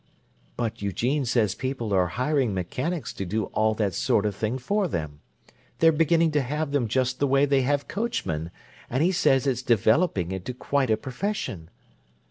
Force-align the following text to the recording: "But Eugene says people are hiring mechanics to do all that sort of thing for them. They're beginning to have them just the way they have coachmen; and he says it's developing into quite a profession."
"But 0.57 0.81
Eugene 0.81 1.25
says 1.25 1.53
people 1.53 1.93
are 1.93 2.07
hiring 2.17 2.55
mechanics 2.55 3.13
to 3.13 3.23
do 3.23 3.43
all 3.53 3.75
that 3.75 3.93
sort 3.93 4.25
of 4.25 4.35
thing 4.35 4.57
for 4.57 4.87
them. 4.87 5.19
They're 5.77 5.91
beginning 5.91 6.31
to 6.31 6.41
have 6.41 6.71
them 6.71 6.87
just 6.87 7.19
the 7.19 7.27
way 7.27 7.45
they 7.45 7.61
have 7.61 7.87
coachmen; 7.87 8.49
and 8.89 9.03
he 9.03 9.11
says 9.11 9.45
it's 9.45 9.61
developing 9.61 10.31
into 10.31 10.55
quite 10.55 10.89
a 10.89 10.97
profession." 10.97 11.69